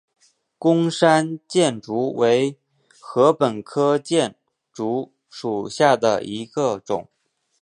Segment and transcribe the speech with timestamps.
[0.57, 2.57] 贡山箭竹为
[3.13, 4.35] 禾本科箭
[4.73, 7.07] 竹属下的一个种。